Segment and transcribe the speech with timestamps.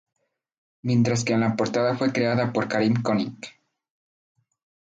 [0.81, 3.35] Mientras que la portada fue creada por Karim König.